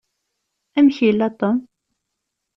Amek 0.77 0.97
yella 1.05 1.27
Tom? 1.39 1.57